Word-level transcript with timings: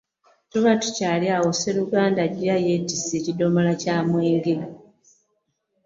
Tuba 0.49 0.71
tukyali 0.81 1.27
awo 1.35 1.49
sseruganda 1.57 2.21
ng'ajja 2.27 2.55
yeetisse 2.65 3.15
kidomola 3.25 3.71
kya 3.81 3.97
mwenge. 4.09 4.53